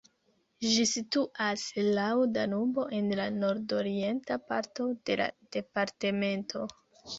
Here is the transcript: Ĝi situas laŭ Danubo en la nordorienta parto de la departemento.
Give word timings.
Ĝi 0.69 0.85
situas 0.91 1.65
laŭ 1.97 2.07
Danubo 2.39 2.87
en 3.01 3.13
la 3.21 3.29
nordorienta 3.37 4.41
parto 4.49 4.89
de 5.11 5.21
la 5.23 5.31
departemento. 5.59 6.67